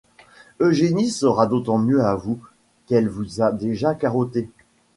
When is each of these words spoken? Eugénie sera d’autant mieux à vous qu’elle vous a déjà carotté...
Eugénie 0.61 1.11
sera 1.11 1.45
d’autant 1.45 1.77
mieux 1.77 2.01
à 2.03 2.15
vous 2.15 2.39
qu’elle 2.87 3.07
vous 3.07 3.39
a 3.43 3.51
déjà 3.51 3.93
carotté... 3.93 4.49